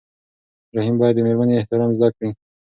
رحیم 0.75 0.95
باید 0.99 1.13
د 1.17 1.19
مېرمنې 1.25 1.53
احترام 1.57 1.91
زده 1.97 2.09
کړي. 2.15 2.29